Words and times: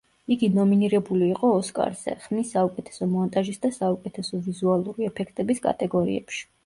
იგი 0.35 0.47
ნომინირებული 0.53 1.25
იყო 1.33 1.51
ოსკარზე, 1.57 2.15
ხმის 2.23 2.53
საუკეთესო 2.57 3.09
მონტაჟის 3.11 3.63
და 3.67 3.71
საუკეთესო 3.79 4.41
ვიზუალური 4.49 5.11
ეფექტების 5.11 5.63
კატეგორიებში. 5.67 6.43